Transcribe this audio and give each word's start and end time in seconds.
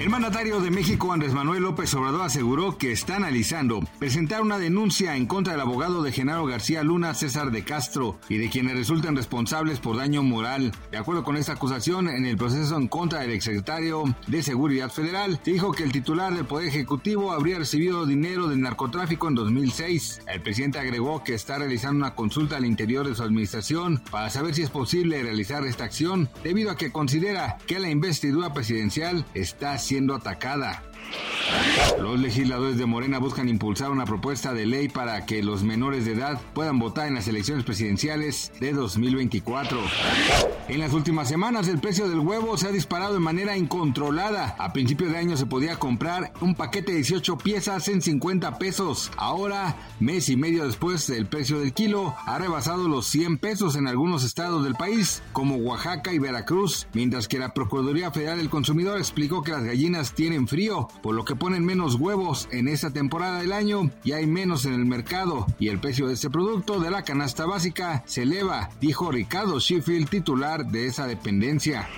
El 0.00 0.08
mandatario 0.08 0.62
de 0.62 0.70
México, 0.70 1.12
Andrés 1.12 1.34
Manuel 1.34 1.62
López 1.62 1.92
Obrador, 1.92 2.22
aseguró 2.22 2.78
que 2.78 2.90
está 2.90 3.16
analizando 3.16 3.80
presentar 3.98 4.40
una 4.40 4.58
denuncia 4.58 5.14
en 5.14 5.26
contra 5.26 5.52
del 5.52 5.60
abogado 5.60 6.02
de 6.02 6.10
Genaro 6.10 6.46
García 6.46 6.82
Luna, 6.82 7.12
César 7.12 7.50
de 7.50 7.64
Castro, 7.64 8.18
y 8.30 8.38
de 8.38 8.48
quienes 8.48 8.78
resulten 8.78 9.14
responsables 9.14 9.78
por 9.78 9.98
daño 9.98 10.22
moral. 10.22 10.72
De 10.90 10.96
acuerdo 10.96 11.22
con 11.22 11.36
esta 11.36 11.52
acusación, 11.52 12.08
en 12.08 12.24
el 12.24 12.38
proceso 12.38 12.78
en 12.78 12.88
contra 12.88 13.20
del 13.20 13.32
exsecretario 13.32 14.04
de 14.26 14.42
Seguridad 14.42 14.90
Federal, 14.90 15.38
dijo 15.44 15.72
que 15.72 15.82
el 15.82 15.92
titular 15.92 16.32
del 16.32 16.46
Poder 16.46 16.68
Ejecutivo 16.68 17.32
habría 17.32 17.58
recibido 17.58 18.06
dinero 18.06 18.48
del 18.48 18.62
narcotráfico 18.62 19.28
en 19.28 19.34
2006. 19.34 20.22
El 20.26 20.40
presidente 20.40 20.78
agregó 20.78 21.22
que 21.22 21.34
está 21.34 21.58
realizando 21.58 21.98
una 21.98 22.14
consulta 22.14 22.56
al 22.56 22.64
interior 22.64 23.06
de 23.06 23.14
su 23.14 23.22
administración 23.22 24.02
para 24.10 24.30
saber 24.30 24.54
si 24.54 24.62
es 24.62 24.70
posible 24.70 25.22
realizar 25.22 25.66
esta 25.66 25.84
acción, 25.84 26.30
debido 26.42 26.70
a 26.70 26.78
que 26.78 26.90
considera 26.90 27.58
que 27.66 27.78
la 27.78 27.90
investidura 27.90 28.54
presidencial 28.54 29.26
está 29.34 29.76
siendo 29.90 30.14
atacada. 30.14 30.84
Los 32.00 32.18
legisladores 32.18 32.78
de 32.78 32.86
Morena 32.86 33.18
buscan 33.18 33.48
impulsar 33.48 33.90
una 33.90 34.04
propuesta 34.04 34.52
de 34.54 34.66
ley 34.66 34.88
para 34.88 35.26
que 35.26 35.42
los 35.42 35.62
menores 35.62 36.04
de 36.04 36.12
edad 36.12 36.40
puedan 36.54 36.78
votar 36.78 37.08
en 37.08 37.14
las 37.14 37.28
elecciones 37.28 37.64
presidenciales 37.64 38.52
de 38.60 38.72
2024. 38.72 39.78
En 40.68 40.78
las 40.78 40.92
últimas 40.92 41.28
semanas 41.28 41.68
el 41.68 41.80
precio 41.80 42.08
del 42.08 42.20
huevo 42.20 42.56
se 42.56 42.68
ha 42.68 42.72
disparado 42.72 43.14
de 43.14 43.20
manera 43.20 43.56
incontrolada. 43.56 44.54
A 44.58 44.72
principio 44.72 45.08
de 45.08 45.18
año 45.18 45.36
se 45.36 45.46
podía 45.46 45.76
comprar 45.78 46.32
un 46.40 46.54
paquete 46.54 46.92
de 46.92 46.98
18 46.98 47.38
piezas 47.38 47.88
en 47.88 48.00
50 48.00 48.58
pesos. 48.58 49.10
Ahora, 49.16 49.76
mes 49.98 50.28
y 50.28 50.36
medio 50.36 50.66
después, 50.66 51.10
el 51.10 51.26
precio 51.26 51.58
del 51.58 51.72
kilo 51.72 52.14
ha 52.24 52.38
rebasado 52.38 52.88
los 52.88 53.06
100 53.06 53.38
pesos 53.38 53.76
en 53.76 53.88
algunos 53.88 54.24
estados 54.24 54.64
del 54.64 54.74
país, 54.74 55.22
como 55.32 55.56
Oaxaca 55.56 56.12
y 56.12 56.18
Veracruz, 56.18 56.86
mientras 56.92 57.28
que 57.28 57.38
la 57.38 57.52
Procuraduría 57.52 58.10
Federal 58.10 58.38
del 58.38 58.50
Consumidor 58.50 58.98
explicó 58.98 59.42
que 59.42 59.52
las 59.52 59.64
gallinas 59.64 60.14
tienen 60.14 60.46
frío, 60.46 60.88
por 61.02 61.14
lo 61.14 61.24
que 61.24 61.36
ponen 61.36 61.64
menos 61.64 61.94
huevos 61.96 62.48
en 62.50 62.68
esta 62.68 62.90
temporada 62.90 63.38
del 63.38 63.52
año 63.52 63.90
y 64.04 64.12
hay 64.12 64.26
menos 64.26 64.64
en 64.64 64.74
el 64.74 64.86
mercado 64.86 65.46
y 65.58 65.68
el 65.68 65.78
precio 65.78 66.06
de 66.06 66.14
este 66.14 66.30
producto 66.30 66.80
de 66.80 66.90
la 66.90 67.02
canasta 67.02 67.46
básica 67.46 68.02
se 68.06 68.22
eleva, 68.22 68.70
dijo 68.80 69.10
Ricardo 69.10 69.58
Sheffield, 69.58 70.08
titular 70.08 70.66
de 70.66 70.86
esa 70.86 71.06
dependencia. 71.06 71.88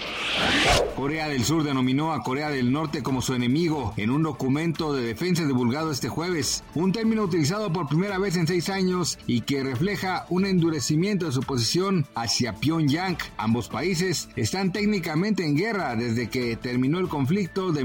Corea 0.97 1.29
del 1.29 1.45
Sur 1.45 1.65
denominó 1.65 2.13
a 2.13 2.23
Corea 2.23 2.51
del 2.51 2.73
Norte 2.73 3.03
como 3.03 3.23
su 3.23 3.35
enemigo 3.35 3.95
en 3.97 4.11
un 4.11 4.23
documento 4.23 4.93
de 4.93 5.03
defensa 5.03 5.45
divulgado 5.45 5.91
este 5.91 6.09
jueves, 6.09 6.63
un 6.75 6.93
término 6.93 7.23
utilizado 7.23 7.73
por 7.73 7.89
primera 7.89 8.19
vez 8.19 8.37
en 8.37 8.47
seis 8.47 8.69
años 8.69 9.19
y 9.27 9.41
que 9.41 9.63
refleja 9.63 10.27
un 10.29 10.45
endurecimiento 10.45 11.27
de 11.27 11.33
su 11.33 11.43
posición 11.43 12.07
hacia 12.15 12.55
Pyongyang. 12.55 13.17
Ambos 13.37 13.69
países 13.69 14.29
están 14.37 14.73
técnicamente 14.73 15.45
en 15.45 15.57
guerra 15.57 15.97
desde 15.97 16.29
que 16.29 16.57
terminó 16.57 16.99
el 16.99 17.09
conflicto 17.09 17.73
de 17.73 17.85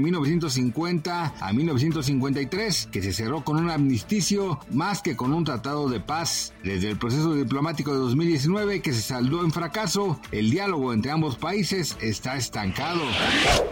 1950 0.98 1.34
a 1.40 1.52
1953, 1.52 2.88
que 2.90 3.02
se 3.02 3.12
cerró 3.12 3.44
con 3.44 3.56
un 3.56 3.70
amnisticio 3.70 4.60
más 4.70 5.02
que 5.02 5.16
con 5.16 5.32
un 5.32 5.44
tratado 5.44 5.88
de 5.88 6.00
paz. 6.00 6.52
Desde 6.62 6.90
el 6.90 6.98
proceso 6.98 7.34
diplomático 7.34 7.92
de 7.92 7.98
2019 7.98 8.82
que 8.82 8.92
se 8.92 9.02
saldó 9.02 9.42
en 9.44 9.52
fracaso, 9.52 10.20
el 10.32 10.50
diálogo 10.50 10.92
entre 10.92 11.10
ambos 11.10 11.36
países 11.36 11.96
está 12.00 12.36
estancado. 12.36 13.02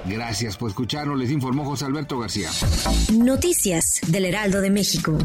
Gracias 0.07 0.57
por 0.57 0.71
escucharnos, 0.71 1.19
les 1.19 1.31
informó 1.31 1.65
José 1.65 1.85
Alberto 1.87 2.19
García. 2.19 2.51
Noticias 3.13 4.01
del 4.07 4.27
Heraldo 4.27 4.61
de 4.61 4.71
México. 4.71 5.19